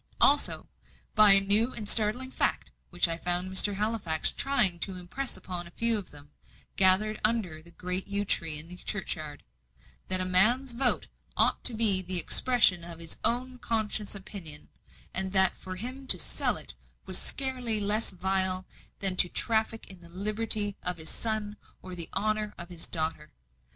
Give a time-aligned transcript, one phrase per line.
[0.19, 0.67] Also,
[1.13, 3.75] by a new and startling fact which I found Mr.
[3.75, 6.31] Halifax trying to impress upon a few of them,
[6.75, 9.43] gathered under the great yew tree in the churchyard
[10.07, 14.69] that a man's vote ought to be the expression of his own conscientious opinion;
[15.13, 16.73] and that for him to sell it
[17.05, 18.65] was scarcely less vile
[19.01, 23.33] than to traffic in the liberty of his son or the honour of his daughter.